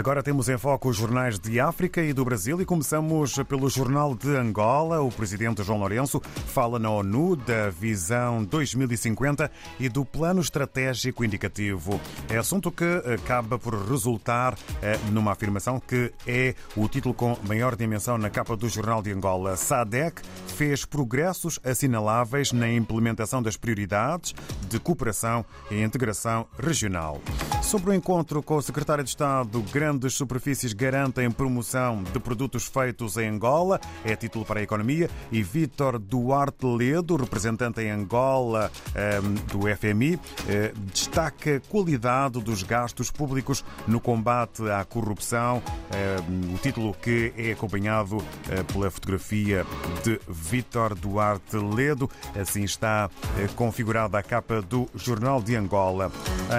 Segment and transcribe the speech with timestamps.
[0.00, 4.14] Agora temos em foco os jornais de África e do Brasil e começamos pelo Jornal
[4.14, 5.02] de Angola.
[5.02, 12.00] O presidente João Lourenço fala na ONU da Visão 2050 e do Plano Estratégico Indicativo.
[12.30, 12.82] É assunto que
[13.12, 18.56] acaba por resultar eh, numa afirmação que é o título com maior dimensão na capa
[18.56, 19.54] do Jornal de Angola.
[19.54, 20.22] SADEC
[20.56, 24.34] fez progressos assinaláveis na implementação das prioridades
[24.66, 27.20] de cooperação e integração regional.
[27.62, 33.16] Sobre o encontro com o secretário de Estado, grandes superfícies garantem promoção de produtos feitos
[33.16, 39.34] em Angola, é título para a economia, e Vítor Duarte Ledo, representante em Angola ehm,
[39.50, 45.60] do FMI, eh, destaca a qualidade dos gastos públicos no combate à corrupção,
[45.92, 48.18] ehm, o título que é acompanhado
[48.48, 49.66] eh, pela fotografia
[50.04, 52.08] de Vítor Duarte Ledo.
[52.40, 56.12] Assim está eh, configurada a capa do Jornal de Angola.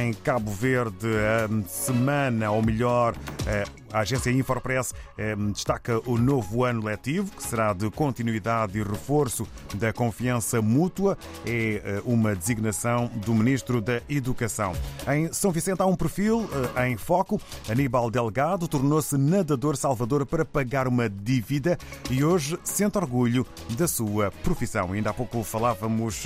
[0.00, 3.05] Em Cabo Verde, a semana, ou melhor,
[3.92, 4.92] a agência Infopress
[5.52, 11.16] destaca o novo ano letivo, que será de continuidade e reforço da confiança mútua.
[11.46, 14.72] É uma designação do Ministro da Educação.
[15.08, 16.48] Em São Vicente há um perfil
[16.86, 17.40] em foco.
[17.68, 21.78] Aníbal Delgado tornou-se nadador salvador para pagar uma dívida
[22.10, 24.92] e hoje sente orgulho da sua profissão.
[24.92, 26.24] Ainda há pouco falávamos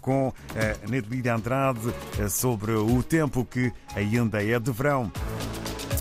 [0.00, 1.92] com a Nedlídia Andrade
[2.28, 5.10] sobre o tempo que ainda é de verão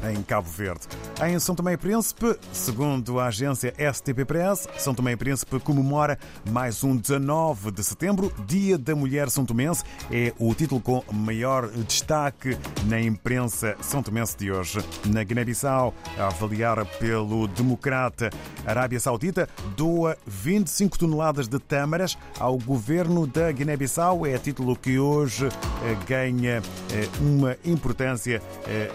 [0.04, 0.88] em Cabo Verde.
[1.20, 6.20] Em São Tomé e Príncipe, segundo a agência STP Press, São Tomé e Príncipe comemora
[6.52, 9.84] mais um 19 de setembro, Dia da Mulher São Tomense.
[10.12, 14.78] É o título com maior destaque na imprensa são tomense de hoje.
[15.08, 18.30] Na Guiné-Bissau, a avaliar pelo Democrata,
[18.64, 24.24] Arábia Saudita doa 25 toneladas de tâmaras ao governo da Guiné-Bissau.
[24.24, 28.92] É título que hoje eh, ganha eh, uma importância eh,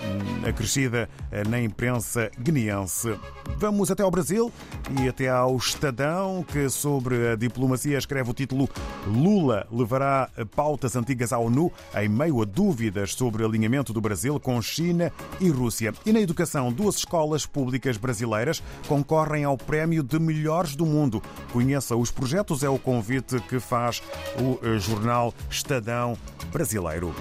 [0.49, 1.09] acrescida
[1.49, 3.19] na imprensa guineense.
[3.57, 4.53] Vamos até ao Brasil
[5.01, 8.69] e até ao Estadão, que sobre a diplomacia escreve o título
[9.07, 14.39] Lula levará pautas antigas à ONU em meio a dúvidas sobre o alinhamento do Brasil
[14.39, 15.93] com China e Rússia.
[16.05, 21.23] E na educação, duas escolas públicas brasileiras concorrem ao prémio de melhores do mundo.
[21.53, 24.03] Conheça os projetos, é o convite que faz
[24.39, 26.17] o jornal Estadão
[26.53, 27.15] brasileiro.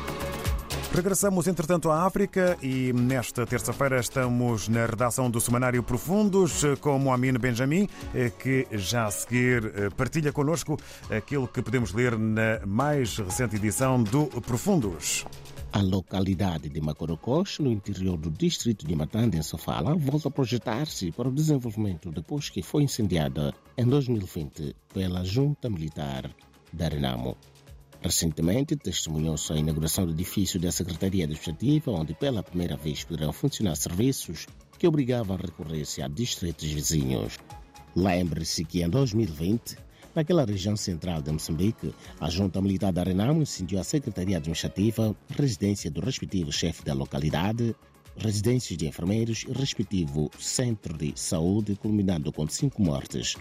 [0.94, 7.38] Regressamos, entretanto, à África e nesta terça-feira estamos na redação do Semanário Profundos com Moamine
[7.38, 7.88] Benjamin,
[8.40, 10.78] que já a seguir partilha connosco
[11.10, 15.26] aquilo que podemos ler na mais recente edição do Profundos.
[15.72, 21.10] A localidade de Macorocós, no interior do distrito de Matanda, em Sofala, volta a projetar-se
[21.14, 26.30] para o desenvolvimento depois que foi incendiada em 2020 pela Junta Militar
[26.74, 27.38] da Renamo.
[28.02, 33.76] Recentemente, testemunhou-se a inauguração do edifício da Secretaria Administrativa, onde pela primeira vez poderão funcionar
[33.76, 34.48] serviços
[34.80, 37.38] que obrigavam a recorrer-se a distritos vizinhos.
[37.96, 39.78] Lembre-se que em 2020,
[40.16, 45.92] naquela região central de Moçambique, a Junta Militar da Renamo incendiou a Secretaria Administrativa, residência
[45.92, 47.76] do respectivo chefe da localidade,
[48.18, 53.36] residências de enfermeiros e respectivo centro de saúde, culminando com cinco mortes.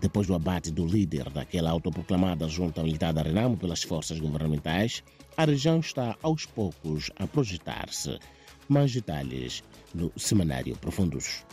[0.00, 5.02] Depois do abate do líder daquela autoproclamada junta militar da Renamo pelas forças governamentais,
[5.36, 8.18] a região está aos poucos a projetar-se.
[8.68, 9.62] Mais detalhes
[9.94, 11.44] no Semanário Profundos.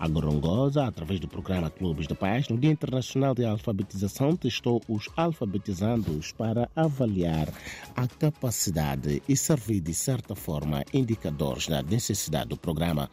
[0.00, 5.10] A Gorongosa, através do programa Clubes de Paz, no Dia Internacional de Alfabetização, testou os
[5.14, 7.52] alfabetizandos para avaliar
[7.94, 13.10] a capacidade e servir de certa forma indicadores da necessidade do programa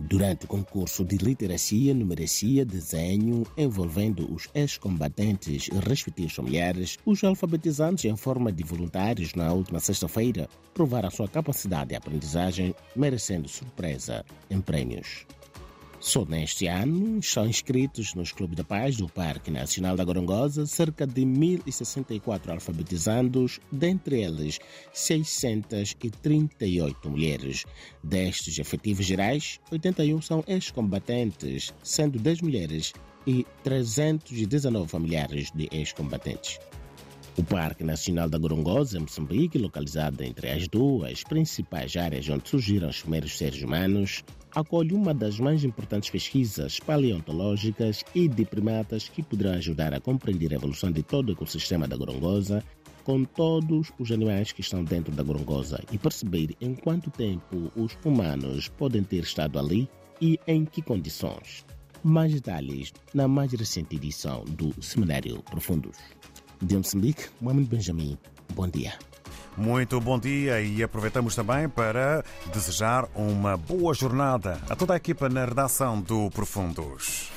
[0.00, 8.04] Durante o concurso de literacia, numeracia, desenho, envolvendo os ex-combatentes e respectivos familiares, os alfabetizantes
[8.04, 14.60] em forma de voluntários na última sexta-feira provaram sua capacidade de aprendizagem, merecendo surpresa em
[14.60, 15.26] prêmios.
[16.00, 21.04] Só neste ano estão inscritos nos Clubes da Paz do Parque Nacional da Gorongosa cerca
[21.04, 24.60] de 1.064 alfabetizandos, dentre eles
[24.92, 27.64] 638 mulheres.
[28.00, 32.92] Destes efetivos gerais, 81 são ex-combatentes, sendo 10 mulheres
[33.26, 36.60] e 319 familiares de ex-combatentes.
[37.36, 42.88] O Parque Nacional da Gorongosa, em Moçambique, localizado entre as duas principais áreas onde surgiram
[42.88, 44.22] os primeiros seres humanos,
[44.54, 50.52] acolhe uma das mais importantes pesquisas paleontológicas e de primatas que poderá ajudar a compreender
[50.52, 52.62] a evolução de todo o ecossistema da Gorongosa,
[53.04, 57.96] com todos os animais que estão dentro da Gorongosa e perceber em quanto tempo os
[58.04, 59.88] humanos podem ter estado ali
[60.20, 61.64] e em que condições.
[62.02, 65.96] Mais detalhes na mais recente edição do Seminário Profundos.
[66.62, 68.18] De Moçambique, Mohamed Benjamin,
[68.54, 68.92] bom dia.
[69.58, 72.24] Muito bom dia e aproveitamos também para
[72.54, 77.28] desejar uma boa jornada a toda a equipa na redação do Profundos.